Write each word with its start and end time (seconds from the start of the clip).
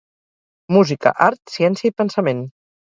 Música, 0.77 1.13
art, 1.29 1.55
ciència 1.59 1.93
i 1.93 1.97
pensament. 2.03 2.45